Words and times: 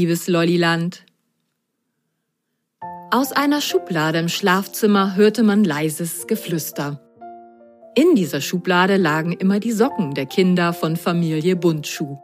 liebes 0.00 0.28
Lolliland. 0.28 1.04
Aus 3.10 3.32
einer 3.32 3.60
Schublade 3.60 4.18
im 4.18 4.30
Schlafzimmer 4.30 5.14
hörte 5.14 5.42
man 5.42 5.62
leises 5.62 6.26
Geflüster. 6.26 7.02
In 7.94 8.14
dieser 8.14 8.40
Schublade 8.40 8.96
lagen 8.96 9.32
immer 9.32 9.60
die 9.60 9.72
Socken 9.72 10.14
der 10.14 10.24
Kinder 10.24 10.72
von 10.72 10.96
Familie 10.96 11.54
Buntschuh. 11.54 12.16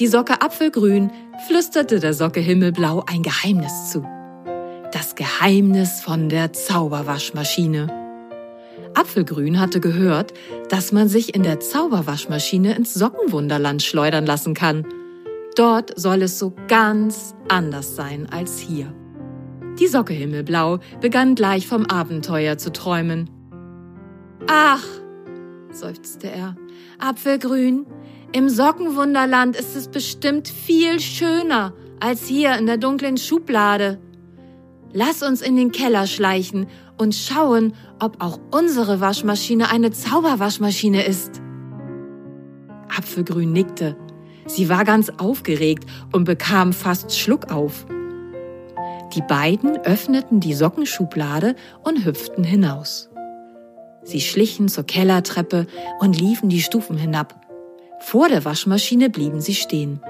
Die 0.00 0.08
Socke 0.08 0.42
Apfelgrün 0.42 1.12
flüsterte 1.46 2.00
der 2.00 2.14
Socke 2.14 2.40
Himmelblau 2.40 3.04
ein 3.06 3.22
Geheimnis 3.22 3.92
zu. 3.92 4.04
Das 4.90 5.14
Geheimnis 5.14 6.00
von 6.00 6.28
der 6.28 6.52
Zauberwaschmaschine. 6.52 7.86
Apfelgrün 8.94 9.60
hatte 9.60 9.78
gehört, 9.78 10.34
dass 10.68 10.90
man 10.90 11.06
sich 11.08 11.32
in 11.36 11.44
der 11.44 11.60
Zauberwaschmaschine 11.60 12.74
ins 12.74 12.92
Sockenwunderland 12.92 13.84
schleudern 13.84 14.26
lassen 14.26 14.54
kann. 14.54 14.84
Dort 15.54 15.98
soll 15.98 16.22
es 16.22 16.38
so 16.38 16.54
ganz 16.68 17.34
anders 17.48 17.96
sein 17.96 18.28
als 18.30 18.58
hier. 18.58 18.94
Die 19.78 19.86
Socke 19.86 20.12
Himmelblau 20.12 20.78
begann 21.00 21.34
gleich 21.34 21.66
vom 21.66 21.86
Abenteuer 21.86 22.58
zu 22.58 22.72
träumen. 22.72 23.30
Ach, 24.46 24.84
seufzte 25.70 26.30
er, 26.30 26.56
Apfelgrün, 26.98 27.86
im 28.32 28.48
Sockenwunderland 28.48 29.56
ist 29.56 29.76
es 29.76 29.88
bestimmt 29.88 30.48
viel 30.48 31.00
schöner 31.00 31.74
als 32.00 32.26
hier 32.26 32.56
in 32.56 32.66
der 32.66 32.78
dunklen 32.78 33.16
Schublade. 33.16 34.00
Lass 34.92 35.22
uns 35.22 35.42
in 35.42 35.56
den 35.56 35.70
Keller 35.70 36.06
schleichen 36.06 36.66
und 36.98 37.14
schauen, 37.14 37.74
ob 38.00 38.22
auch 38.22 38.38
unsere 38.50 39.00
Waschmaschine 39.00 39.70
eine 39.70 39.90
Zauberwaschmaschine 39.90 41.04
ist. 41.04 41.40
Apfelgrün 42.88 43.52
nickte. 43.52 43.96
Sie 44.46 44.68
war 44.68 44.84
ganz 44.84 45.10
aufgeregt 45.18 45.84
und 46.12 46.24
bekam 46.24 46.72
fast 46.72 47.16
Schluck 47.16 47.52
auf. 47.52 47.86
Die 49.14 49.22
beiden 49.22 49.78
öffneten 49.78 50.40
die 50.40 50.54
Sockenschublade 50.54 51.54
und 51.84 52.04
hüpften 52.04 52.44
hinaus. 52.44 53.10
Sie 54.04 54.20
schlichen 54.20 54.68
zur 54.68 54.84
Kellertreppe 54.84 55.66
und 56.00 56.18
liefen 56.18 56.48
die 56.48 56.62
Stufen 56.62 56.96
hinab. 56.96 57.40
Vor 58.00 58.28
der 58.28 58.44
Waschmaschine 58.44 59.10
blieben 59.10 59.40
sie 59.40 59.54
stehen. 59.54 60.00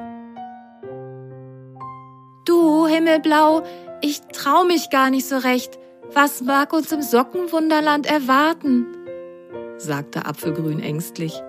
Du, 2.46 2.86
Himmelblau, 2.86 3.62
ich 4.00 4.20
trau 4.33 4.64
mich 4.64 4.91
gar 4.91 5.11
nicht 5.11 5.28
so 5.28 5.36
recht. 5.36 5.78
Was 6.14 6.41
mag 6.41 6.72
uns 6.72 6.91
im 6.92 7.02
Sockenwunderland 7.02 8.06
erwarten? 8.06 8.86
sagte 9.78 10.27
Apfelgrün 10.27 10.80
ängstlich. 10.80 11.42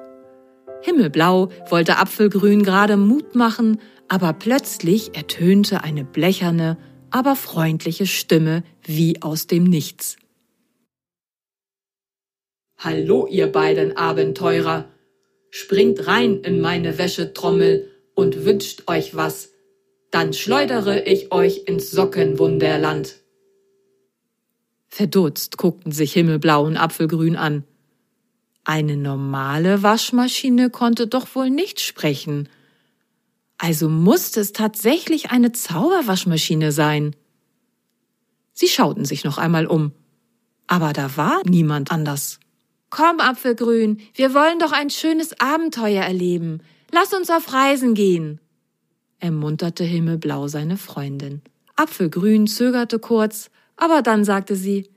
Himmelblau 0.84 1.50
wollte 1.70 1.98
Apfelgrün 1.98 2.62
gerade 2.62 2.98
Mut 2.98 3.36
machen, 3.36 3.80
aber 4.09 4.34
plötzlich 4.34 5.16
ertönte 5.16 5.81
eine 5.81 6.03
blecherne, 6.03 6.78
aber 7.09 7.38
freundliche 7.38 8.06
Stimme 8.06 8.64
wie 8.84 9.22
aus 9.22 9.48
dem 9.48 9.64
Nichts. 9.64 10.17
Hallo, 12.78 13.28
ihr 13.28 13.50
beiden 13.50 13.95
Abenteurer! 13.95 14.90
Springt 15.52 16.06
rein 16.06 16.42
in 16.42 16.59
meine 16.59 16.97
Wäschetrommel 16.97 17.90
und 18.14 18.44
wünscht 18.44 18.84
euch 18.88 19.16
was, 19.16 19.52
dann 20.12 20.34
schleudere 20.34 21.03
ich 21.06 21.31
euch 21.31 21.64
ins 21.66 21.92
Sockenwunderland. 21.92 23.22
Verdutzt 24.90 25.58
guckten 25.58 25.94
sich 25.94 26.12
Himmelblau 26.12 26.66
und 26.66 26.75
Apfelgrün 26.75 27.38
an. 27.38 27.63
Eine 28.63 28.96
normale 28.96 29.84
Waschmaschine 29.84 30.69
konnte 30.69 31.07
doch 31.07 31.35
wohl 31.35 31.50
nicht 31.50 31.81
sprechen. 31.81 32.47
Also 33.57 33.90
musste 33.90 34.40
es 34.40 34.53
tatsächlich 34.53 35.31
eine 35.31 35.51
Zauberwaschmaschine 35.51 36.72
sein. 36.72 37.16
Sie 38.53 38.68
schauten 38.68 39.06
sich 39.06 39.23
noch 39.23 39.38
einmal 39.38 39.68
um. 39.68 39.91
Aber 40.68 40.94
da 40.94 41.18
war 41.18 41.41
niemand 41.46 41.91
anders. 41.91 42.40
Komm, 42.90 43.19
Apfelgrün, 43.19 44.00
wir 44.13 44.34
wollen 44.34 44.59
doch 44.59 44.72
ein 44.72 44.90
schönes 44.90 45.40
Abenteuer 45.40 46.03
erleben. 46.03 46.62
Lass 46.91 47.12
uns 47.13 47.29
auf 47.31 47.52
Reisen 47.52 47.96
gehen, 47.96 48.40
ermunterte 49.19 49.84
Himmelblau 49.84 50.47
seine 50.47 50.78
Freundin. 50.78 51.41
Apfelgrün 51.75 52.46
zögerte 52.46 53.00
kurz, 53.00 53.50
aber 53.78 54.03
dann 54.03 54.23
sagte 54.23 54.56
sie 54.56 54.91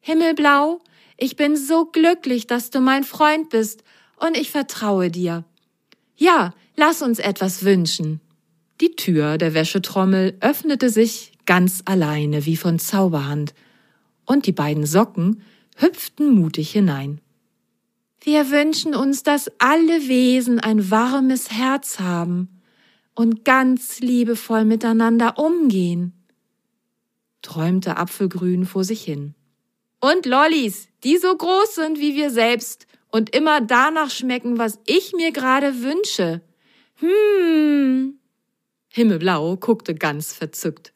Himmelblau, 0.00 0.80
ich 1.20 1.36
bin 1.36 1.56
so 1.56 1.86
glücklich, 1.86 2.46
dass 2.46 2.70
du 2.70 2.80
mein 2.80 3.04
Freund 3.04 3.50
bist, 3.50 3.84
und 4.16 4.36
ich 4.36 4.50
vertraue 4.50 5.10
dir. 5.10 5.44
Ja, 6.16 6.52
lass 6.76 7.00
uns 7.00 7.18
etwas 7.18 7.64
wünschen. 7.64 8.20
Die 8.80 8.96
Tür 8.96 9.38
der 9.38 9.54
Wäschetrommel 9.54 10.36
öffnete 10.40 10.90
sich 10.90 11.32
ganz 11.46 11.82
alleine 11.84 12.46
wie 12.46 12.56
von 12.56 12.78
Zauberhand, 12.78 13.54
und 14.26 14.46
die 14.46 14.52
beiden 14.52 14.86
Socken 14.86 15.42
hüpften 15.76 16.34
mutig 16.34 16.70
hinein. 16.70 17.20
Wir 18.22 18.50
wünschen 18.50 18.94
uns, 18.94 19.22
dass 19.22 19.50
alle 19.58 20.08
Wesen 20.08 20.60
ein 20.60 20.90
warmes 20.90 21.50
Herz 21.50 22.00
haben 22.00 22.60
und 23.14 23.44
ganz 23.44 24.00
liebevoll 24.00 24.64
miteinander 24.64 25.38
umgehen, 25.38 26.12
träumte 27.42 27.96
Apfelgrün 27.96 28.66
vor 28.66 28.84
sich 28.84 29.02
hin. 29.02 29.34
Und 30.00 30.26
Lollis, 30.26 30.88
die 31.04 31.18
so 31.18 31.36
groß 31.36 31.74
sind 31.74 32.00
wie 32.00 32.14
wir 32.14 32.30
selbst 32.30 32.86
und 33.10 33.34
immer 33.34 33.60
danach 33.60 34.10
schmecken, 34.10 34.58
was 34.58 34.78
ich 34.86 35.12
mir 35.12 35.32
gerade 35.32 35.82
wünsche. 35.82 36.40
Hm. 36.96 38.18
Himmelblau 38.88 39.56
guckte 39.56 39.94
ganz 39.94 40.32
verzückt. 40.32 40.92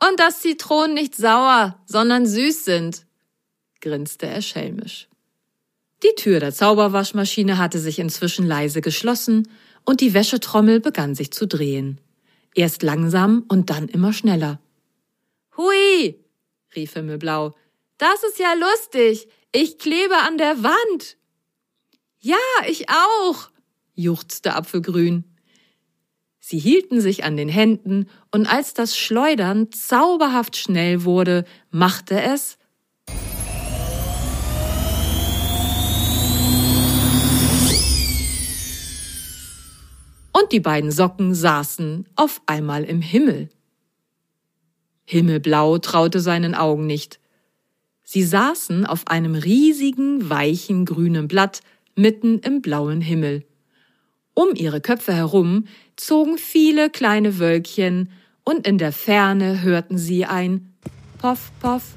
Und 0.00 0.18
dass 0.20 0.40
Zitronen 0.40 0.94
nicht 0.94 1.14
sauer, 1.14 1.80
sondern 1.86 2.26
süß 2.26 2.64
sind, 2.64 3.06
grinste 3.80 4.26
er 4.26 4.42
schelmisch. 4.42 5.08
Die 6.02 6.14
Tür 6.16 6.40
der 6.40 6.52
Zauberwaschmaschine 6.52 7.56
hatte 7.56 7.78
sich 7.78 7.98
inzwischen 7.98 8.46
leise 8.46 8.82
geschlossen 8.82 9.48
und 9.84 10.00
die 10.00 10.12
Wäschetrommel 10.12 10.80
begann 10.80 11.14
sich 11.14 11.32
zu 11.32 11.46
drehen. 11.46 12.00
Erst 12.54 12.82
langsam 12.82 13.44
und 13.48 13.70
dann 13.70 13.88
immer 13.88 14.12
schneller. 14.12 14.60
Hui! 15.56 16.18
rief 16.74 16.92
Himmelblau. 16.92 17.54
Das 17.98 18.22
ist 18.24 18.38
ja 18.38 18.52
lustig. 18.54 19.28
Ich 19.52 19.78
klebe 19.78 20.16
an 20.16 20.38
der 20.38 20.62
Wand. 20.62 21.16
Ja, 22.18 22.36
ich 22.66 22.88
auch, 22.90 23.50
juchzte 23.94 24.54
Apfelgrün. 24.54 25.24
Sie 26.38 26.58
hielten 26.58 27.00
sich 27.00 27.24
an 27.24 27.36
den 27.36 27.48
Händen, 27.48 28.08
und 28.30 28.46
als 28.46 28.74
das 28.74 28.96
Schleudern 28.96 29.72
zauberhaft 29.72 30.56
schnell 30.56 31.04
wurde, 31.04 31.44
machte 31.70 32.20
es 32.20 32.58
und 40.38 40.52
die 40.52 40.60
beiden 40.60 40.92
Socken 40.92 41.34
saßen 41.34 42.06
auf 42.14 42.42
einmal 42.46 42.84
im 42.84 43.00
Himmel. 43.00 43.48
Himmelblau 45.04 45.78
traute 45.78 46.20
seinen 46.20 46.54
Augen 46.54 46.86
nicht. 46.86 47.18
Sie 48.16 48.24
saßen 48.24 48.86
auf 48.86 49.08
einem 49.08 49.34
riesigen, 49.34 50.30
weichen, 50.30 50.86
grünen 50.86 51.28
Blatt 51.28 51.60
mitten 51.96 52.38
im 52.38 52.62
blauen 52.62 53.02
Himmel. 53.02 53.44
Um 54.32 54.54
ihre 54.54 54.80
Köpfe 54.80 55.12
herum 55.12 55.66
zogen 55.96 56.38
viele 56.38 56.88
kleine 56.88 57.38
Wölkchen, 57.38 58.10
und 58.42 58.66
in 58.66 58.78
der 58.78 58.92
Ferne 58.92 59.60
hörten 59.60 59.98
sie 59.98 60.24
ein 60.24 60.72
Poff, 61.18 61.52
Poff. 61.60 61.94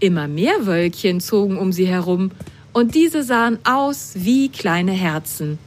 Immer 0.00 0.26
mehr 0.26 0.66
Wölkchen 0.66 1.20
zogen 1.20 1.56
um 1.56 1.70
sie 1.70 1.86
herum, 1.86 2.32
und 2.72 2.96
diese 2.96 3.22
sahen 3.22 3.60
aus 3.62 4.14
wie 4.16 4.48
kleine 4.48 4.90
Herzen. 4.90 5.60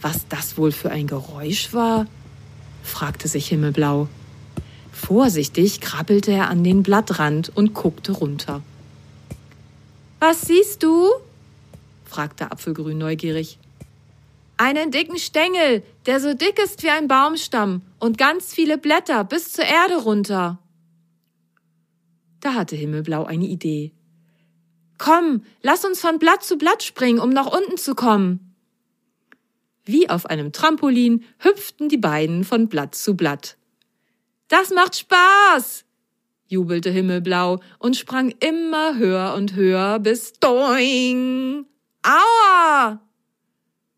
Was 0.00 0.26
das 0.30 0.56
wohl 0.56 0.72
für 0.72 0.90
ein 0.90 1.06
Geräusch 1.06 1.74
war? 1.74 2.06
fragte 2.82 3.28
sich 3.28 3.48
Himmelblau. 3.48 4.08
Vorsichtig 4.94 5.80
krabbelte 5.80 6.30
er 6.30 6.48
an 6.48 6.62
den 6.62 6.82
Blattrand 6.82 7.54
und 7.54 7.74
guckte 7.74 8.12
runter. 8.12 8.62
Was 10.20 10.42
siehst 10.42 10.82
du? 10.82 11.10
fragte 12.04 12.52
Apfelgrün 12.52 12.96
neugierig. 12.96 13.58
Einen 14.56 14.92
dicken 14.92 15.18
Stängel, 15.18 15.82
der 16.06 16.20
so 16.20 16.32
dick 16.32 16.60
ist 16.62 16.84
wie 16.84 16.90
ein 16.90 17.08
Baumstamm 17.08 17.82
und 17.98 18.18
ganz 18.18 18.54
viele 18.54 18.78
Blätter 18.78 19.24
bis 19.24 19.52
zur 19.52 19.64
Erde 19.64 19.96
runter. 19.96 20.58
Da 22.40 22.54
hatte 22.54 22.76
Himmelblau 22.76 23.24
eine 23.24 23.46
Idee. 23.46 23.92
Komm, 24.96 25.42
lass 25.60 25.84
uns 25.84 26.00
von 26.00 26.20
Blatt 26.20 26.44
zu 26.44 26.56
Blatt 26.56 26.84
springen, 26.84 27.18
um 27.18 27.30
nach 27.30 27.52
unten 27.52 27.76
zu 27.76 27.96
kommen. 27.96 28.54
Wie 29.84 30.08
auf 30.08 30.26
einem 30.26 30.52
Trampolin 30.52 31.24
hüpften 31.38 31.88
die 31.88 31.98
beiden 31.98 32.44
von 32.44 32.68
Blatt 32.68 32.94
zu 32.94 33.16
Blatt. 33.16 33.56
Das 34.56 34.70
macht 34.70 34.94
Spaß! 34.94 35.84
jubelte 36.46 36.88
Himmelblau 36.88 37.58
und 37.80 37.96
sprang 37.96 38.32
immer 38.38 38.96
höher 38.96 39.34
und 39.34 39.56
höher 39.56 39.98
bis 39.98 40.34
Doing! 40.34 41.66
Aua! 42.04 43.00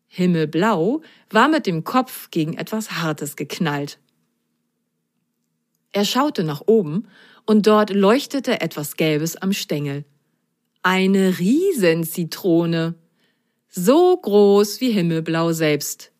Himmelblau 0.07 1.03
war 1.29 1.47
mit 1.47 1.67
dem 1.67 1.83
Kopf 1.83 2.31
gegen 2.31 2.57
etwas 2.57 2.93
Hartes 2.93 3.35
geknallt. 3.35 3.99
Er 5.91 6.05
schaute 6.05 6.43
nach 6.43 6.63
oben 6.65 7.07
und 7.45 7.67
dort 7.67 7.91
leuchtete 7.91 8.59
etwas 8.59 8.97
Gelbes 8.97 9.35
am 9.35 9.53
Stängel. 9.53 10.05
Eine 10.81 11.37
Riesenzitrone. 11.37 12.95
So 13.69 14.17
groß 14.17 14.81
wie 14.81 14.89
Himmelblau 14.89 15.53
selbst. 15.53 16.11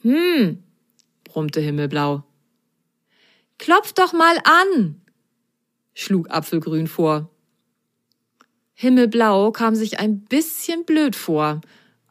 Hm, 0.00 0.62
brummte 1.24 1.60
Himmelblau. 1.60 2.24
Klopf 3.58 3.92
doch 3.92 4.12
mal 4.12 4.38
an, 4.44 5.00
schlug 5.94 6.30
Apfelgrün 6.30 6.86
vor. 6.86 7.28
Himmelblau 8.74 9.50
kam 9.50 9.74
sich 9.74 9.98
ein 9.98 10.20
bisschen 10.20 10.84
blöd 10.84 11.16
vor, 11.16 11.60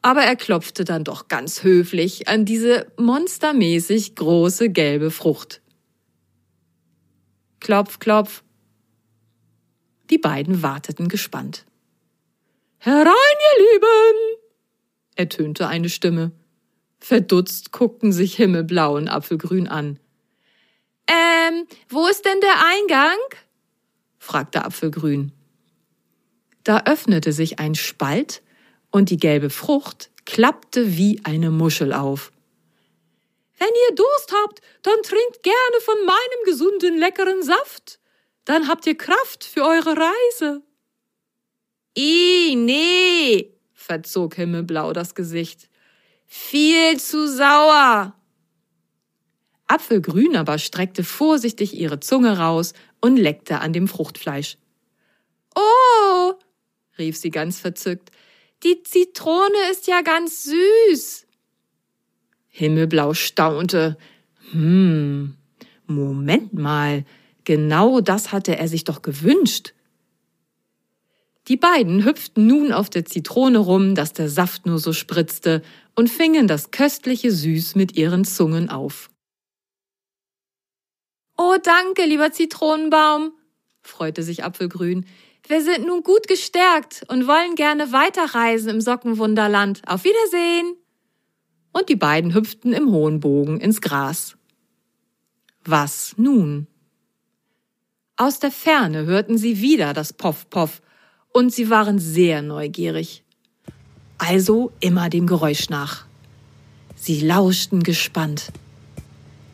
aber 0.02 0.22
er 0.22 0.36
klopfte 0.36 0.84
dann 0.84 1.04
doch 1.04 1.28
ganz 1.28 1.62
höflich 1.62 2.28
an 2.28 2.44
diese 2.44 2.92
monstermäßig 2.98 4.14
große 4.14 4.68
gelbe 4.68 5.10
Frucht. 5.10 5.62
Klopf, 7.60 7.98
klopf. 7.98 8.44
Die 10.10 10.18
beiden 10.18 10.62
warteten 10.62 11.08
gespannt. 11.08 11.64
Herein, 12.78 13.06
ihr 13.06 13.64
Lieben! 13.64 14.38
ertönte 15.16 15.66
eine 15.66 15.88
Stimme. 15.88 16.32
Verdutzt 17.00 17.72
guckten 17.72 18.12
sich 18.12 18.36
Himmelblau 18.36 18.96
und 18.96 19.08
Apfelgrün 19.08 19.66
an. 19.66 19.98
Ähm, 21.08 21.66
wo 21.88 22.06
ist 22.06 22.24
denn 22.24 22.40
der 22.40 22.64
Eingang? 22.64 23.18
fragte 24.18 24.64
Apfelgrün. 24.64 25.32
Da 26.64 26.82
öffnete 26.84 27.32
sich 27.32 27.58
ein 27.58 27.74
Spalt 27.74 28.42
und 28.90 29.10
die 29.10 29.16
gelbe 29.16 29.48
Frucht 29.48 30.10
klappte 30.26 30.98
wie 30.98 31.20
eine 31.24 31.50
Muschel 31.50 31.94
auf. 31.94 32.30
Wenn 33.58 33.68
ihr 33.88 33.94
Durst 33.94 34.32
habt, 34.32 34.60
dann 34.82 35.02
trinkt 35.02 35.42
gerne 35.42 35.80
von 35.80 35.96
meinem 36.04 36.44
gesunden, 36.44 36.98
leckeren 36.98 37.42
Saft. 37.42 37.98
Dann 38.44 38.68
habt 38.68 38.86
ihr 38.86 38.96
Kraft 38.96 39.44
für 39.44 39.62
eure 39.62 39.96
Reise. 39.96 40.62
I, 41.96 42.54
nee, 42.54 43.58
verzog 43.72 44.34
Himmelblau 44.34 44.92
das 44.92 45.14
Gesicht. 45.14 45.68
Viel 46.26 47.00
zu 47.00 47.26
sauer. 47.26 48.17
Apfelgrün 49.68 50.36
aber 50.36 50.58
streckte 50.58 51.04
vorsichtig 51.04 51.78
ihre 51.78 52.00
Zunge 52.00 52.38
raus 52.38 52.72
und 53.00 53.16
leckte 53.16 53.60
an 53.60 53.72
dem 53.72 53.86
Fruchtfleisch. 53.86 54.56
Oh, 55.54 56.34
rief 56.98 57.16
sie 57.16 57.30
ganz 57.30 57.60
verzückt, 57.60 58.10
die 58.64 58.82
Zitrone 58.82 59.70
ist 59.70 59.86
ja 59.86 60.00
ganz 60.00 60.44
süß. 60.44 61.26
Himmelblau 62.48 63.14
staunte. 63.14 63.96
Hm, 64.50 65.36
Moment 65.86 66.54
mal, 66.54 67.04
genau 67.44 68.00
das 68.00 68.32
hatte 68.32 68.56
er 68.56 68.68
sich 68.68 68.84
doch 68.84 69.02
gewünscht. 69.02 69.74
Die 71.46 71.56
beiden 71.56 72.04
hüpften 72.04 72.46
nun 72.46 72.72
auf 72.72 72.90
der 72.90 73.04
Zitrone 73.04 73.58
rum, 73.58 73.94
dass 73.94 74.12
der 74.12 74.28
Saft 74.28 74.66
nur 74.66 74.78
so 74.78 74.92
spritzte, 74.92 75.62
und 75.94 76.10
fingen 76.10 76.46
das 76.46 76.70
köstliche 76.70 77.32
Süß 77.32 77.74
mit 77.74 77.96
ihren 77.96 78.24
Zungen 78.24 78.68
auf. 78.68 79.10
Oh, 81.40 81.54
danke, 81.62 82.04
lieber 82.04 82.32
Zitronenbaum, 82.32 83.32
freute 83.80 84.24
sich 84.24 84.42
Apfelgrün. 84.42 85.06
Wir 85.46 85.62
sind 85.62 85.86
nun 85.86 86.02
gut 86.02 86.26
gestärkt 86.26 87.04
und 87.06 87.28
wollen 87.28 87.54
gerne 87.54 87.92
weiterreisen 87.92 88.70
im 88.70 88.80
Sockenwunderland. 88.80 89.80
Auf 89.86 90.02
Wiedersehen! 90.02 90.74
Und 91.72 91.88
die 91.88 91.96
beiden 91.96 92.34
hüpften 92.34 92.72
im 92.72 92.90
hohen 92.90 93.20
Bogen 93.20 93.60
ins 93.60 93.80
Gras. 93.80 94.36
Was 95.64 96.14
nun? 96.16 96.66
Aus 98.16 98.40
der 98.40 98.50
Ferne 98.50 99.06
hörten 99.06 99.38
sie 99.38 99.60
wieder 99.60 99.92
das 99.92 100.12
Poff-Poff 100.12 100.82
und 101.32 101.54
sie 101.54 101.70
waren 101.70 102.00
sehr 102.00 102.42
neugierig. 102.42 103.22
Also 104.18 104.72
immer 104.80 105.08
dem 105.08 105.28
Geräusch 105.28 105.70
nach. 105.70 106.04
Sie 106.96 107.20
lauschten 107.20 107.84
gespannt. 107.84 108.50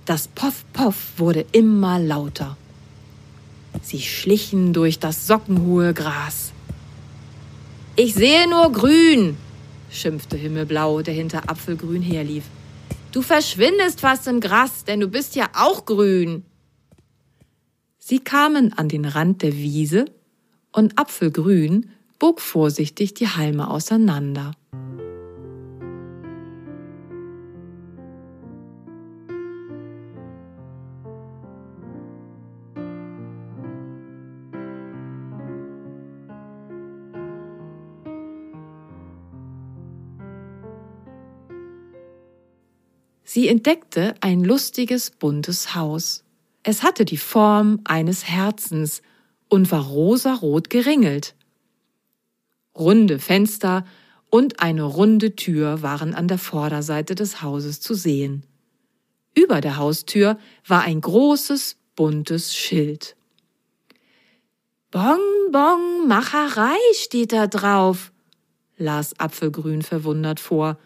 Das 0.04 0.28
Poff-Poff 0.28 1.18
wurde 1.18 1.46
immer 1.52 1.98
lauter. 1.98 2.58
Sie 3.82 4.00
schlichen 4.00 4.72
durch 4.72 4.98
das 4.98 5.26
sockenhohe 5.26 5.94
Gras. 5.94 6.52
Ich 7.96 8.14
sehe 8.14 8.48
nur 8.48 8.70
grün, 8.70 9.36
schimpfte 9.90 10.36
Himmelblau, 10.36 11.00
der 11.02 11.14
hinter 11.14 11.48
Apfelgrün 11.48 12.02
herlief. 12.02 12.44
Du 13.12 13.22
verschwindest 13.22 14.00
fast 14.00 14.26
im 14.26 14.40
Gras, 14.40 14.84
denn 14.84 15.00
du 15.00 15.08
bist 15.08 15.36
ja 15.36 15.48
auch 15.54 15.86
grün. 15.86 16.44
Sie 17.98 18.18
kamen 18.18 18.72
an 18.74 18.88
den 18.88 19.06
Rand 19.06 19.42
der 19.42 19.54
Wiese 19.54 20.04
und 20.72 20.98
Apfelgrün 20.98 21.90
bog 22.18 22.40
vorsichtig 22.40 23.14
die 23.14 23.28
Halme 23.28 23.70
auseinander. 23.70 24.52
Sie 43.34 43.48
entdeckte 43.48 44.14
ein 44.20 44.44
lustiges, 44.44 45.10
buntes 45.10 45.74
Haus. 45.74 46.22
Es 46.62 46.84
hatte 46.84 47.04
die 47.04 47.16
Form 47.16 47.80
eines 47.82 48.28
Herzens 48.28 49.02
und 49.48 49.72
war 49.72 49.86
rosarot 49.86 50.70
geringelt. 50.70 51.34
Runde 52.78 53.18
Fenster 53.18 53.84
und 54.30 54.60
eine 54.60 54.84
runde 54.84 55.34
Tür 55.34 55.82
waren 55.82 56.14
an 56.14 56.28
der 56.28 56.38
Vorderseite 56.38 57.16
des 57.16 57.42
Hauses 57.42 57.80
zu 57.80 57.94
sehen. 57.94 58.44
Über 59.36 59.60
der 59.60 59.78
Haustür 59.78 60.38
war 60.68 60.82
ein 60.82 61.00
großes, 61.00 61.76
buntes 61.96 62.54
Schild. 62.54 63.16
Bonbon 64.92 66.06
Macherei 66.06 66.78
steht 66.92 67.32
da 67.32 67.48
drauf, 67.48 68.12
las 68.76 69.18
Apfelgrün 69.18 69.82
verwundert 69.82 70.38
vor 70.38 70.78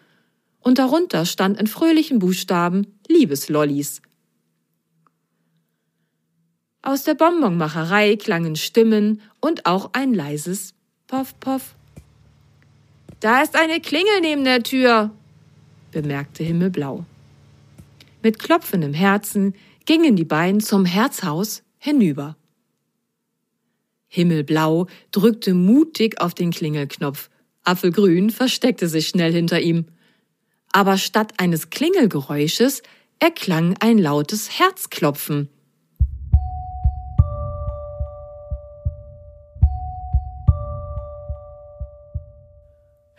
und 0.69 0.79
darunter 0.79 1.25
stand 1.25 1.59
in 1.59 1.67
fröhlichen 1.67 2.19
Buchstaben 2.19 2.87
Liebeslollis. 3.09 4.03
Aus 6.83 7.05
der 7.05 7.15
Bonbonmacherei 7.15 8.17
klangen 8.17 8.55
Stimmen 8.55 9.23
und 9.41 9.65
auch 9.65 9.95
ein 9.95 10.13
leises 10.13 10.75
Poff, 11.07 11.41
Poff. 11.41 11.75
Da 13.21 13.43
ist 13.43 13.57
eine 13.57 13.81
Klingel 13.81 14.21
neben 14.21 14.45
der 14.45 14.63
Tür, 14.63 15.11
bemerkte 15.91 16.45
Himmelblau. 16.45 17.07
Mit 18.23 18.39
klopfendem 18.39 18.93
Herzen 18.93 19.55
gingen 19.87 20.17
die 20.17 20.27
beiden 20.27 20.61
zum 20.61 20.85
Herzhaus 20.85 21.63
hinüber. 21.79 22.37
Himmelblau 24.07 24.87
drückte 25.13 25.55
mutig 25.55 26.21
auf 26.21 26.35
den 26.35 26.51
Klingelknopf. 26.51 27.31
Apfelgrün 27.65 28.29
versteckte 28.29 28.87
sich 28.87 29.09
schnell 29.09 29.33
hinter 29.33 29.63
ihm 29.63 29.87
aber 30.73 30.99
statt 30.99 31.35
eines 31.39 31.71
Klingelgeräusches 31.71 32.83
erklang 33.19 33.77
ein 33.81 33.99
lautes 33.99 34.59
Herzklopfen. 34.59 35.49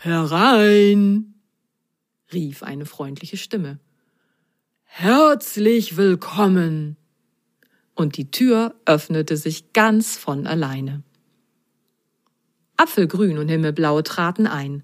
Herein, 0.01 1.33
rief 2.31 2.63
eine 2.63 2.85
freundliche 2.85 3.35
Stimme. 3.35 3.79
Herzlich 4.83 5.97
willkommen. 5.97 6.95
Und 7.95 8.15
die 8.15 8.31
Tür 8.31 8.75
öffnete 8.85 9.35
sich 9.35 9.73
ganz 9.73 10.17
von 10.17 10.47
alleine. 10.47 11.03
Apfelgrün 12.77 13.37
und 13.37 13.49
Himmelblau 13.49 14.01
traten 14.01 14.47
ein. 14.47 14.83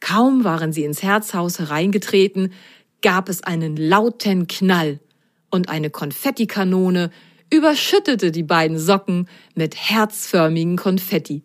Kaum 0.00 0.44
waren 0.44 0.72
sie 0.72 0.84
ins 0.84 1.02
Herzhaus 1.02 1.58
hereingetreten, 1.58 2.52
gab 3.02 3.28
es 3.28 3.42
einen 3.42 3.76
lauten 3.76 4.46
Knall 4.46 5.00
und 5.50 5.68
eine 5.68 5.90
Konfettikanone 5.90 7.10
überschüttete 7.52 8.32
die 8.32 8.42
beiden 8.42 8.78
Socken 8.78 9.28
mit 9.54 9.76
herzförmigen 9.76 10.76
Konfetti. 10.76 11.42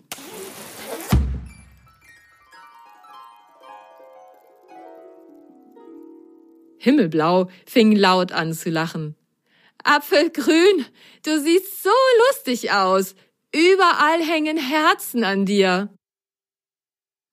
Himmelblau 6.78 7.50
fing 7.68 7.96
laut 7.96 8.32
an 8.32 8.54
zu 8.54 8.72
lachen. 8.72 9.16
Apfelgrün, 9.84 10.86
du 11.24 11.40
siehst 11.40 11.84
so 11.84 11.90
lustig 12.28 12.72
aus. 12.72 13.16
Überall 13.54 14.24
hängen 14.24 14.58
Herzen 14.58 15.24
an 15.24 15.46
dir. 15.46 15.90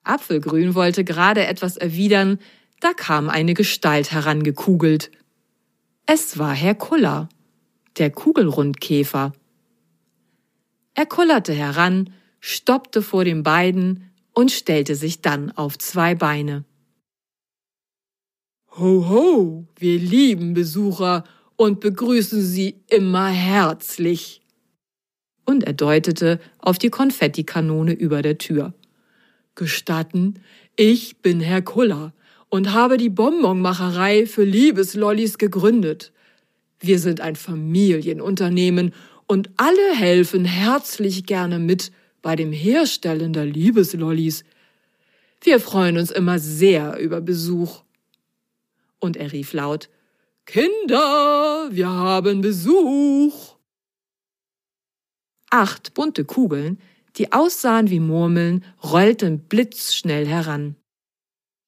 Apfelgrün 0.09 0.75
wollte 0.75 1.05
gerade 1.05 1.47
etwas 1.47 1.77
erwidern, 1.77 2.38
Da 2.81 2.93
kam 2.93 3.29
eine 3.29 3.55
Gestalt 3.55 4.12
herangekugelt. 4.12 5.11
Es 6.07 6.38
war 6.38 6.55
Herr 6.55 6.77
Kuller, 6.77 7.29
der 7.97 8.11
Kugelrundkäfer. 8.11 9.33
Er 10.95 11.07
kullerte 11.07 11.53
heran, 11.53 12.12
stoppte 12.38 13.03
vor 13.03 13.25
den 13.25 13.43
beiden 13.43 14.11
und 14.33 14.53
stellte 14.53 14.95
sich 14.95 15.23
dann 15.23 15.50
auf 15.50 15.77
zwei 15.77 16.15
Beine. 16.15 16.65
Ho, 18.77 19.09
ho, 19.09 19.67
wir 19.77 19.99
lieben 19.99 20.55
Besucher 20.55 21.25
und 21.57 21.81
begrüßen 21.81 22.43
sie 22.43 22.77
immer 22.88 23.27
herzlich. 23.27 24.41
Und 25.45 25.65
er 25.65 25.73
deutete 25.73 26.38
auf 26.59 26.79
die 26.79 26.91
Konfettikanone 26.91 27.93
über 27.93 28.23
der 28.23 28.38
Tür. 28.38 28.75
Gestatten, 29.59 30.41
ich 30.77 31.19
bin 31.19 31.41
Herr 31.41 31.62
Kuller 31.62 32.15
und 32.49 32.73
habe 32.73 32.97
die 32.97 33.11
Bonbonmacherei 33.11 34.25
für 34.25 34.45
Liebeslollis 34.45 35.37
gegründet. 35.37 36.12
Wir 36.79 37.00
sind 37.00 37.21
ein 37.21 37.35
Familienunternehmen 37.35 38.95
und 39.27 39.50
alle 39.57 39.97
helfen 39.97 40.45
herzlich 40.45 41.27
gerne 41.27 41.59
mit 41.59 41.91
bei 42.23 42.37
dem 42.37 42.53
Herstellen 42.53 43.33
der 43.33 43.47
Liebeslollis. 43.47 44.45
Wir 45.43 45.59
freuen 45.59 45.99
uns 45.99 46.12
immer 46.12 46.38
sehr 46.38 46.99
über 46.99 47.21
Besuch. 47.21 47.83
Und 49.00 49.17
er 49.17 49.33
rief 49.33 49.53
laut, 49.53 49.88
Kinder, 50.47 51.69
wir 51.71 51.88
haben 51.88 52.41
Besuch. 52.41 53.57
Acht 55.50 55.95
bunte 55.95 56.25
Kugeln, 56.25 56.79
die 57.19 57.33
aussahen 57.33 57.91
wie 57.91 58.01
Murmeln, 58.01 58.65
rollten 58.83 59.41
blitzschnell 59.41 60.27
heran. 60.27 60.77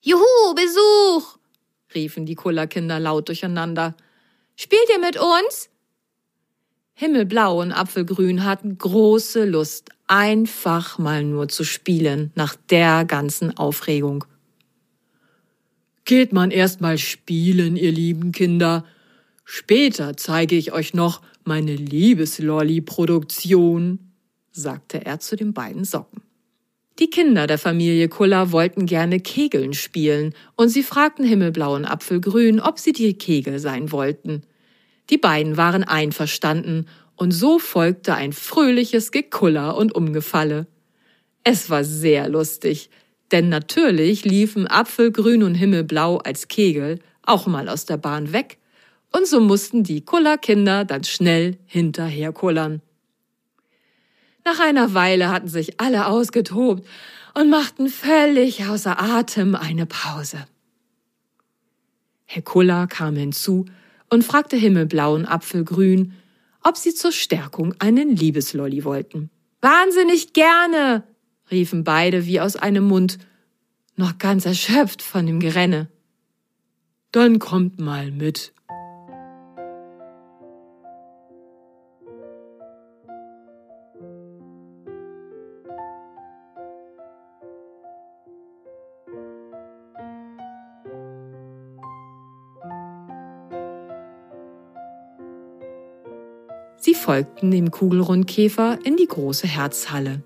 Juhu, 0.00 0.54
Besuch! 0.54 1.36
riefen 1.94 2.24
die 2.24 2.36
Kullerkinder 2.36 2.98
laut 3.00 3.28
durcheinander. 3.28 3.94
Spielt 4.56 4.88
ihr 4.90 5.00
mit 5.00 5.18
uns? 5.18 5.68
Himmelblau 6.94 7.60
und 7.62 7.72
Apfelgrün 7.72 8.44
hatten 8.44 8.78
große 8.78 9.44
Lust, 9.44 9.90
einfach 10.06 10.98
mal 10.98 11.24
nur 11.24 11.48
zu 11.48 11.64
spielen 11.64 12.30
nach 12.34 12.54
der 12.68 13.04
ganzen 13.04 13.56
Aufregung. 13.56 14.24
Geht 16.04 16.32
man 16.32 16.50
erst 16.50 16.80
mal 16.80 16.98
spielen, 16.98 17.76
ihr 17.76 17.92
lieben 17.92 18.32
Kinder. 18.32 18.84
Später 19.44 20.16
zeige 20.16 20.56
ich 20.56 20.72
euch 20.72 20.94
noch 20.94 21.22
meine 21.44 21.74
Liebeslolli-Produktion, 21.74 24.09
sagte 24.52 25.04
er 25.04 25.20
zu 25.20 25.36
den 25.36 25.52
beiden 25.52 25.84
Socken. 25.84 26.22
Die 26.98 27.08
Kinder 27.08 27.46
der 27.46 27.58
Familie 27.58 28.08
Kuller 28.08 28.52
wollten 28.52 28.84
gerne 28.84 29.20
Kegeln 29.20 29.72
spielen, 29.72 30.34
und 30.56 30.68
sie 30.68 30.82
fragten 30.82 31.24
Himmelblau 31.24 31.74
und 31.74 31.86
Apfelgrün, 31.86 32.60
ob 32.60 32.78
sie 32.78 32.92
die 32.92 33.14
Kegel 33.14 33.58
sein 33.58 33.90
wollten. 33.90 34.42
Die 35.08 35.16
beiden 35.16 35.56
waren 35.56 35.82
einverstanden, 35.82 36.86
und 37.16 37.32
so 37.32 37.58
folgte 37.58 38.14
ein 38.14 38.32
fröhliches 38.32 39.12
Gekuller 39.12 39.76
und 39.76 39.94
Umgefalle. 39.94 40.66
Es 41.42 41.70
war 41.70 41.84
sehr 41.84 42.28
lustig, 42.28 42.90
denn 43.30 43.48
natürlich 43.48 44.24
liefen 44.24 44.66
Apfelgrün 44.66 45.42
und 45.42 45.54
Himmelblau 45.54 46.18
als 46.18 46.48
Kegel 46.48 46.98
auch 47.22 47.46
mal 47.46 47.68
aus 47.68 47.86
der 47.86 47.96
Bahn 47.96 48.32
weg, 48.32 48.58
und 49.12 49.26
so 49.26 49.40
mussten 49.40 49.82
die 49.82 50.04
Kullerkinder 50.04 50.84
dann 50.84 51.04
schnell 51.04 51.56
hinterher 51.66 52.32
kullern. 52.32 52.82
Nach 54.44 54.58
einer 54.58 54.94
Weile 54.94 55.30
hatten 55.30 55.48
sich 55.48 55.80
alle 55.80 56.06
ausgetobt 56.06 56.86
und 57.34 57.50
machten 57.50 57.88
völlig 57.88 58.64
außer 58.66 59.00
Atem 59.00 59.54
eine 59.54 59.86
Pause. 59.86 60.46
Herr 62.24 62.42
Kuller 62.42 62.86
kam 62.86 63.16
hinzu 63.16 63.66
und 64.08 64.24
fragte 64.24 64.56
Himmelblau 64.56 65.14
und 65.14 65.26
Apfelgrün, 65.26 66.14
ob 66.62 66.76
sie 66.76 66.94
zur 66.94 67.12
Stärkung 67.12 67.74
einen 67.78 68.14
Liebeslolli 68.14 68.84
wollten. 68.84 69.30
Wahnsinnig 69.60 70.32
gerne, 70.32 71.04
riefen 71.50 71.84
beide 71.84 72.26
wie 72.26 72.40
aus 72.40 72.56
einem 72.56 72.84
Mund, 72.84 73.18
noch 73.96 74.18
ganz 74.18 74.46
erschöpft 74.46 75.02
von 75.02 75.26
dem 75.26 75.40
Gerenne. 75.40 75.88
Dann 77.12 77.38
kommt 77.38 77.80
mal 77.80 78.10
mit, 78.10 78.52
folgten 97.10 97.50
dem 97.50 97.72
Kugelrundkäfer 97.72 98.78
in 98.84 98.96
die 98.96 99.08
große 99.08 99.48
Herzhalle. 99.48 100.22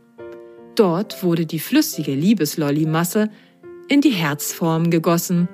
Dort 0.75 1.23
wurde 1.23 1.47
die 1.47 1.59
flüssige 1.59 2.15
Liebeslollimasse 2.15 3.31
in 3.89 4.03
die 4.03 4.11
Herzform 4.11 4.91
gegossen 4.91 5.49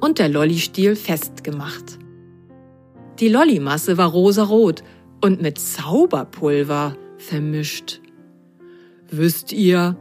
und 0.00 0.18
der 0.18 0.30
Lollistiel 0.30 0.96
festgemacht. 0.96 1.98
Die 3.20 3.28
Lollimasse 3.28 3.98
war 3.98 4.08
rosarot 4.10 4.82
und 5.20 5.42
mit 5.42 5.58
Zauberpulver 5.58 6.96
vermischt. 7.18 8.00
Wisst 9.10 9.52
ihr, 9.52 9.94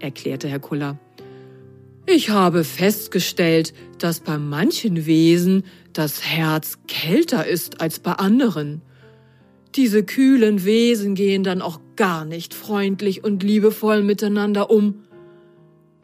erklärte 0.00 0.48
Herr 0.48 0.58
Kuller, 0.58 0.98
ich 2.04 2.30
habe 2.30 2.64
festgestellt, 2.64 3.74
dass 3.98 4.18
bei 4.18 4.38
manchen 4.38 5.06
Wesen 5.06 5.62
das 5.92 6.24
Herz 6.24 6.78
kälter 6.88 7.46
ist 7.46 7.80
als 7.80 8.00
bei 8.00 8.14
anderen. 8.14 8.82
Diese 9.74 10.04
kühlen 10.04 10.64
Wesen 10.64 11.14
gehen 11.14 11.44
dann 11.44 11.62
auch 11.62 11.80
gar 11.96 12.24
nicht 12.24 12.52
freundlich 12.52 13.24
und 13.24 13.42
liebevoll 13.42 14.02
miteinander 14.02 14.70
um. 14.70 15.04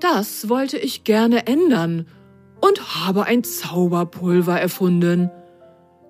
Das 0.00 0.48
wollte 0.48 0.78
ich 0.78 1.04
gerne 1.04 1.46
ändern 1.46 2.06
und 2.60 3.04
habe 3.04 3.24
ein 3.24 3.44
Zauberpulver 3.44 4.58
erfunden. 4.58 5.30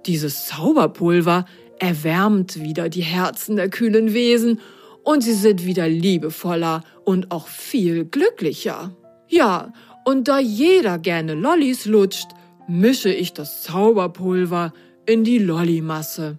Dieses 0.07 0.47
Zauberpulver 0.47 1.47
erwärmt 1.79 2.61
wieder 2.61 2.89
die 2.89 3.03
Herzen 3.03 3.57
der 3.57 3.71
kühlen 3.71 4.13
Wesen 4.13 4.61
und 5.03 5.23
sie 5.23 5.35
sind 5.35 5.65
wieder 5.65 5.89
liebevoller 5.89 6.85
und 7.05 7.31
auch 7.31 7.49
viel 7.49 8.05
glücklicher. 8.05 8.95
Ja, 9.27 9.73
und 10.05 10.29
da 10.29 10.39
jeder 10.39 10.99
gerne 10.99 11.35
Lollis 11.35 11.87
lutscht, 11.87 12.29
mische 12.69 13.13
ich 13.13 13.33
das 13.33 13.63
Zauberpulver 13.63 14.73
in 15.07 15.25
die 15.25 15.39
Lollimasse. 15.39 16.39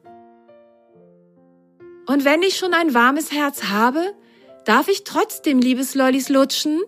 Und 2.10 2.26
wenn 2.26 2.42
ich 2.42 2.58
schon 2.58 2.74
ein 2.74 2.96
warmes 2.96 3.32
Herz 3.32 3.66
habe, 3.66 4.02
darf 4.66 4.88
ich 4.88 5.04
trotzdem 5.04 5.60
Liebeslollis 5.60 6.30
lutschen? 6.30 6.82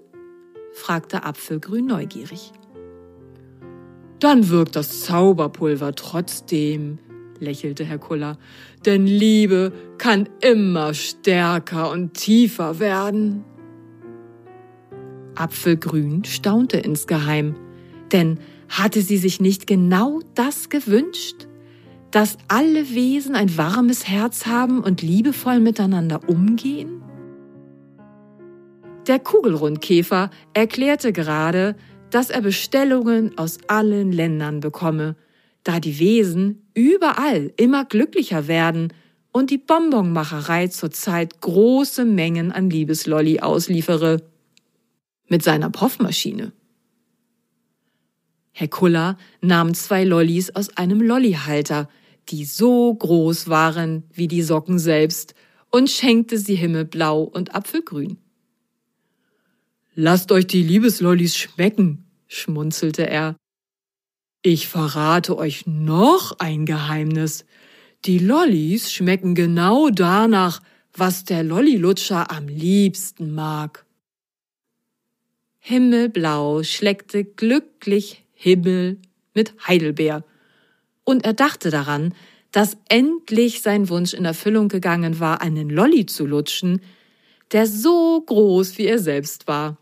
fragte 0.74 1.24
Apfelgrün 1.24 1.86
neugierig. 1.86 2.52
Dann 4.20 4.50
wirkt 4.50 4.76
das 4.76 5.04
Zauberpulver 5.04 5.94
trotzdem, 5.94 6.98
lächelte 7.38 7.84
Herr 7.84 8.00
Kuller, 8.00 8.40
denn 8.84 9.06
Liebe 9.06 9.72
kann 10.00 10.28
immer 10.42 10.96
stärker 10.96 11.92
und 11.92 12.16
tiefer 12.16 12.80
werden. 12.80 13.46
Apfelgrün 15.36 16.24
staunte 16.26 16.78
insgeheim, 16.78 17.56
denn 18.12 18.40
hatte 18.70 19.04
sie 19.04 19.18
sich 19.18 19.40
nicht 19.40 19.68
genau 19.68 20.22
das 20.34 20.70
gewünscht? 20.70 21.48
Dass 22.12 22.38
alle 22.48 22.90
Wesen 22.90 23.36
ein 23.36 23.58
warmes 23.58 24.08
Herz 24.08 24.46
haben 24.46 24.82
und 24.82 25.02
liebevoll 25.02 25.60
miteinander 25.60 26.28
umgehen? 26.28 27.02
Der 29.08 29.18
Kugelrundkäfer 29.20 30.30
erklärte 30.54 31.12
gerade, 31.12 31.76
dass 32.12 32.30
er 32.30 32.42
Bestellungen 32.42 33.38
aus 33.38 33.58
allen 33.68 34.12
Ländern 34.12 34.60
bekomme, 34.60 35.16
da 35.64 35.80
die 35.80 36.00
Wesen 36.00 36.68
überall 36.74 37.54
immer 37.58 37.86
glücklicher 37.86 38.48
werden 38.48 38.94
und 39.32 39.50
die 39.50 39.58
Bonbonmacherei 39.58 40.68
zurzeit 40.68 41.40
große 41.42 42.04
Mengen 42.06 42.52
an 42.52 42.70
Liebeslolli 42.70 43.40
ausliefere. 43.40 44.24
Mit 45.28 45.44
seiner 45.44 45.70
Puffmaschine. 45.70 46.52
Herr 48.52 48.68
Kuller 48.68 49.18
nahm 49.40 49.74
zwei 49.74 50.04
Lollis 50.04 50.54
aus 50.54 50.76
einem 50.78 51.02
Lollihalter, 51.02 51.88
die 52.30 52.46
so 52.46 52.94
groß 52.94 53.50
waren 53.50 54.04
wie 54.14 54.28
die 54.28 54.44
Socken 54.44 54.80
selbst, 54.80 55.36
und 55.72 55.90
schenkte 55.90 56.38
sie 56.38 56.56
himmelblau 56.56 57.24
und 57.24 57.56
apfelgrün. 57.56 58.18
Lasst 59.96 60.32
euch 60.32 60.48
die 60.48 60.64
Liebeslollis 60.64 61.38
schmecken, 61.38 62.06
schmunzelte 62.28 63.10
er. 63.10 63.36
Ich 64.42 64.68
verrate 64.68 65.38
euch 65.38 65.66
noch 65.68 66.40
ein 66.40 66.66
Geheimnis. 66.66 67.46
Die 68.06 68.18
Lollis 68.20 68.92
schmecken 68.92 69.36
genau 69.36 69.90
danach, 69.90 70.62
was 70.94 71.24
der 71.24 71.44
Lollilutscher 71.44 72.32
am 72.32 72.48
liebsten 72.48 73.34
mag. 73.34 73.86
Himmelblau 75.60 76.64
schleckte 76.64 77.24
glücklich 77.24 78.26
Himmel 78.34 79.00
mit 79.36 79.54
Heidelbeer. 79.68 80.26
Und 81.04 81.26
er 81.26 81.34
dachte 81.34 81.70
daran, 81.70 82.14
dass 82.52 82.78
endlich 82.90 83.62
sein 83.62 83.90
Wunsch 83.90 84.14
in 84.14 84.26
Erfüllung 84.26 84.68
gegangen 84.68 85.20
war, 85.20 85.42
einen 85.42 85.70
Lolli 85.70 86.06
zu 86.06 86.26
lutschen, 86.26 86.82
der 87.52 87.66
so 87.66 88.22
groß 88.22 88.78
wie 88.78 88.86
er 88.86 89.00
selbst 89.00 89.48
war. 89.48 89.78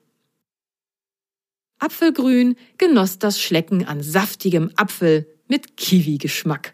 Apfelgrün 1.79 2.55
genoss 2.77 3.19
das 3.19 3.39
Schlecken 3.39 3.85
an 3.85 4.01
saftigem 4.03 4.71
Apfel 4.75 5.27
mit 5.47 5.77
Kiwi-Geschmack. 5.77 6.73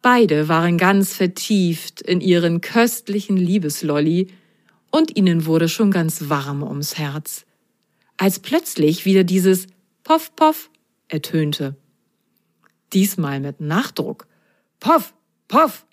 Beide 0.00 0.48
waren 0.48 0.78
ganz 0.78 1.14
vertieft 1.14 2.00
in 2.00 2.20
ihren 2.20 2.60
köstlichen 2.60 3.36
Liebeslolli, 3.36 4.28
und 4.92 5.16
ihnen 5.16 5.46
wurde 5.46 5.68
schon 5.68 5.90
ganz 5.90 6.28
warm 6.28 6.62
ums 6.62 6.98
Herz, 6.98 7.44
als 8.18 8.38
plötzlich 8.38 9.04
wieder 9.04 9.24
dieses 9.24 9.66
Poff, 10.04 10.36
Poff 10.36 10.70
ertönte. 11.08 11.76
Diesmal 12.92 13.40
mit 13.40 13.60
Nachdruck. 13.60 14.26
Poff, 14.80 15.14
Poff! 15.48 15.86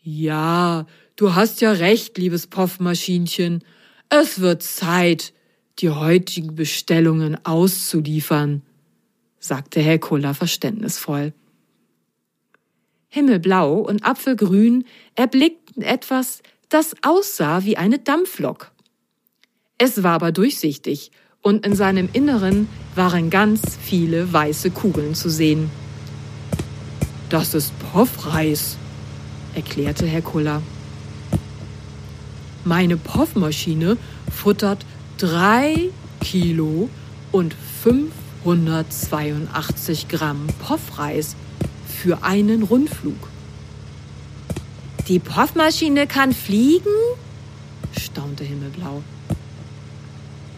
Ja, 0.00 0.86
du 1.16 1.34
hast 1.34 1.60
ja 1.60 1.72
recht, 1.72 2.16
liebes 2.18 2.46
Poffmaschinchen. 2.46 3.62
Es 4.08 4.40
wird 4.40 4.62
Zeit, 4.62 5.34
die 5.80 5.90
heutigen 5.90 6.54
Bestellungen 6.54 7.44
auszuliefern, 7.44 8.62
sagte 9.38 9.80
Herr 9.80 9.98
Kuller 9.98 10.34
verständnisvoll. 10.34 11.32
Himmelblau 13.08 13.80
und 13.80 14.04
Apfelgrün 14.04 14.84
erblickten 15.14 15.82
etwas, 15.82 16.42
das 16.68 16.94
aussah 17.02 17.64
wie 17.64 17.76
eine 17.76 17.98
Dampflok. 17.98 18.72
Es 19.78 20.02
war 20.02 20.14
aber 20.14 20.32
durchsichtig 20.32 21.10
und 21.42 21.64
in 21.64 21.74
seinem 21.74 22.10
Inneren 22.12 22.68
waren 22.94 23.30
ganz 23.30 23.62
viele 23.80 24.30
weiße 24.32 24.70
Kugeln 24.70 25.14
zu 25.14 25.30
sehen. 25.30 25.70
Das 27.28 27.54
ist 27.54 27.72
Poffreis, 27.92 28.76
erklärte 29.54 30.06
Herr 30.06 30.22
Kuller. 30.22 30.62
Meine 32.64 32.96
Poffmaschine 32.96 33.96
futtert 34.30 34.86
drei 35.16 35.90
Kilo 36.20 36.88
und 37.32 37.56
582 37.82 40.06
Gramm 40.08 40.46
Poffreis 40.60 41.34
für 41.86 42.22
einen 42.22 42.62
Rundflug. 42.62 43.28
Die 45.08 45.18
Poffmaschine 45.18 46.06
kann 46.06 46.32
fliegen? 46.32 46.94
staunte 47.98 48.44
Himmelblau. 48.44 49.02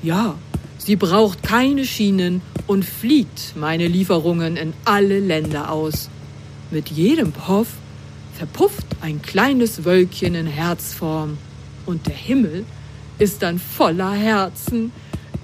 Ja, 0.03 0.35
sie 0.81 0.97
braucht 0.97 1.43
keine 1.43 1.85
Schienen 1.85 2.43
und 2.67 2.85
fliegt 2.85 3.55
meine 3.57 3.87
Lieferungen 3.87 4.57
in 4.57 4.73
alle 4.85 5.21
Länder 5.21 5.71
aus. 5.71 6.09
Mit 6.71 6.89
jedem 6.89 7.33
Poff 7.33 7.69
verpufft 8.37 8.87
ein 9.01 9.23
kleines 9.23 9.85
Wölkchen 9.85 10.35
in 10.35 10.47
Herzform 10.47 11.39
und 11.87 12.07
der 12.07 12.15
Himmel 12.15 12.65
ist 13.19 13.43
dann 13.43 13.59
voller 13.59 14.13
Herzen. 14.13 14.93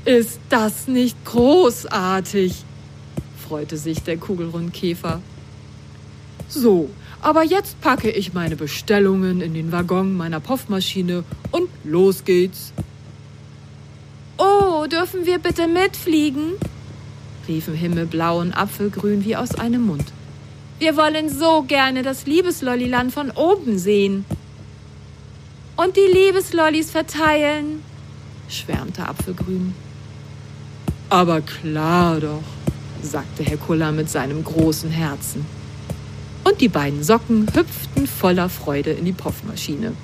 Ist 0.04 0.40
das 0.48 0.88
nicht 0.88 1.16
großartig? 1.24 2.64
freute 3.48 3.76
sich 3.76 4.02
der 4.02 4.16
Kugelrundkäfer. 4.16 5.20
So, 6.48 6.90
aber 7.20 7.42
jetzt 7.44 7.80
packe 7.80 8.10
ich 8.10 8.32
meine 8.32 8.56
Bestellungen 8.56 9.40
in 9.40 9.54
den 9.54 9.72
Waggon 9.72 10.16
meiner 10.16 10.40
Poffmaschine 10.40 11.24
und 11.50 11.68
los 11.84 12.24
geht's. 12.24 12.72
Dürfen 14.90 15.26
wir 15.26 15.38
bitte 15.38 15.66
mitfliegen? 15.66 16.52
riefen 17.48 17.74
Himmelblau 17.74 18.40
und 18.40 18.52
Apfelgrün 18.52 19.24
wie 19.24 19.36
aus 19.36 19.54
einem 19.54 19.86
Mund. 19.86 20.04
Wir 20.78 20.96
wollen 20.96 21.28
so 21.28 21.62
gerne 21.62 22.02
das 22.02 22.26
Liebeslolliland 22.26 23.12
von 23.12 23.30
oben 23.30 23.78
sehen. 23.78 24.24
Und 25.76 25.96
die 25.96 26.12
Liebeslollis 26.12 26.90
verteilen, 26.90 27.82
schwärmte 28.48 29.06
Apfelgrün. 29.06 29.74
Aber 31.10 31.40
klar 31.40 32.20
doch, 32.20 32.42
sagte 33.02 33.42
Herr 33.42 33.56
Kuller 33.56 33.92
mit 33.92 34.08
seinem 34.08 34.42
großen 34.42 34.90
Herzen 34.90 35.44
und 36.44 36.60
die 36.60 36.68
beiden 36.68 37.02
Socken 37.02 37.46
hüpften 37.54 38.06
voller 38.06 38.48
Freude 38.48 38.90
in 38.92 39.04
die 39.04 39.12
Poffmaschine. 39.12 39.94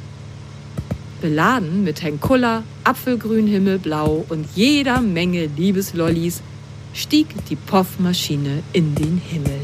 Beladen 1.22 1.84
mit 1.84 2.02
Herrn 2.02 2.20
Kuller, 2.20 2.64
Apfelgrün, 2.82 3.46
Himmelblau 3.46 4.26
und 4.28 4.44
jeder 4.56 5.00
Menge 5.00 5.46
Liebeslollis 5.46 6.42
stieg 6.92 7.28
die 7.48 7.54
Poffmaschine 7.54 8.64
in 8.72 8.96
den 8.96 9.18
Himmel. 9.18 9.60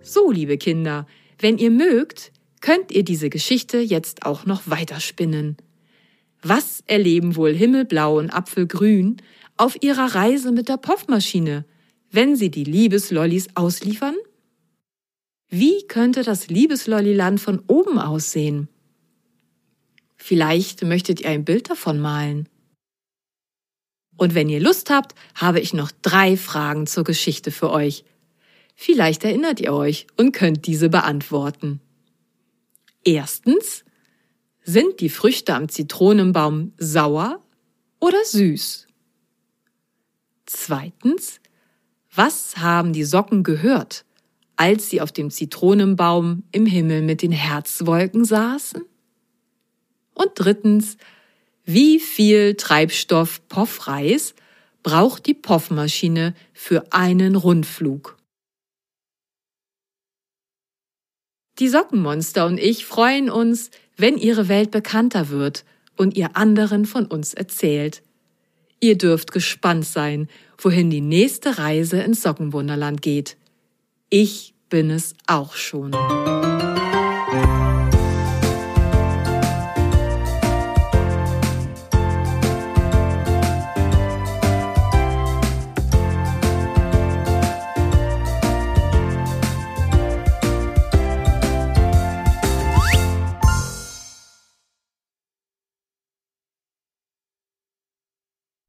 So, 0.00 0.30
liebe 0.30 0.56
Kinder, 0.58 1.08
wenn 1.38 1.58
ihr 1.58 1.70
mögt, 1.70 2.32
könnt 2.60 2.90
ihr 2.92 3.04
diese 3.04 3.30
Geschichte 3.30 3.78
jetzt 3.78 4.24
auch 4.24 4.46
noch 4.46 4.62
weiterspinnen. 4.66 5.56
Was 6.42 6.82
erleben 6.86 7.36
wohl 7.36 7.54
Himmelblau 7.54 8.18
und 8.18 8.30
Apfelgrün 8.30 9.16
auf 9.56 9.82
ihrer 9.82 10.14
Reise 10.14 10.52
mit 10.52 10.68
der 10.68 10.76
Poffmaschine, 10.76 11.64
wenn 12.10 12.36
sie 12.36 12.50
die 12.50 12.64
Liebeslollis 12.64 13.48
ausliefern? 13.54 14.16
Wie 15.48 15.86
könnte 15.86 16.22
das 16.22 16.48
Liebeslolliland 16.48 17.40
von 17.40 17.62
oben 17.66 17.98
aussehen? 17.98 18.68
Vielleicht 20.16 20.82
möchtet 20.82 21.20
ihr 21.20 21.30
ein 21.30 21.44
Bild 21.44 21.70
davon 21.70 22.00
malen. 22.00 22.48
Und 24.16 24.34
wenn 24.34 24.48
ihr 24.48 24.60
Lust 24.60 24.90
habt, 24.90 25.14
habe 25.34 25.60
ich 25.60 25.74
noch 25.74 25.92
drei 26.02 26.36
Fragen 26.36 26.86
zur 26.86 27.04
Geschichte 27.04 27.50
für 27.50 27.70
euch. 27.70 28.04
Vielleicht 28.76 29.24
erinnert 29.24 29.58
ihr 29.58 29.72
euch 29.72 30.06
und 30.16 30.32
könnt 30.32 30.66
diese 30.66 30.90
beantworten. 30.90 31.80
Erstens, 33.04 33.84
sind 34.62 35.00
die 35.00 35.08
Früchte 35.08 35.54
am 35.54 35.68
Zitronenbaum 35.68 36.72
sauer 36.76 37.40
oder 38.00 38.22
süß? 38.24 38.86
Zweitens, 40.44 41.40
was 42.14 42.58
haben 42.58 42.92
die 42.92 43.04
Socken 43.04 43.42
gehört, 43.42 44.04
als 44.56 44.90
sie 44.90 45.00
auf 45.00 45.10
dem 45.10 45.30
Zitronenbaum 45.30 46.42
im 46.52 46.66
Himmel 46.66 47.02
mit 47.02 47.22
den 47.22 47.32
Herzwolken 47.32 48.24
saßen? 48.24 48.82
Und 50.14 50.30
drittens, 50.34 50.96
wie 51.64 51.98
viel 51.98 52.54
Treibstoff 52.54 53.46
Poffreis 53.48 54.34
braucht 54.82 55.26
die 55.26 55.34
Poffmaschine 55.34 56.34
für 56.52 56.92
einen 56.92 57.36
Rundflug? 57.36 58.15
Die 61.58 61.68
Sockenmonster 61.68 62.44
und 62.44 62.58
ich 62.58 62.84
freuen 62.84 63.30
uns, 63.30 63.70
wenn 63.96 64.18
Ihre 64.18 64.48
Welt 64.48 64.70
bekannter 64.70 65.30
wird 65.30 65.64
und 65.96 66.16
ihr 66.16 66.36
anderen 66.36 66.84
von 66.84 67.06
uns 67.06 67.32
erzählt. 67.32 68.02
Ihr 68.78 68.98
dürft 68.98 69.32
gespannt 69.32 69.86
sein, 69.86 70.28
wohin 70.58 70.90
die 70.90 71.00
nächste 71.00 71.56
Reise 71.56 72.02
ins 72.02 72.22
Sockenwunderland 72.22 73.00
geht. 73.00 73.38
Ich 74.10 74.54
bin 74.68 74.90
es 74.90 75.14
auch 75.26 75.54
schon. 75.54 75.92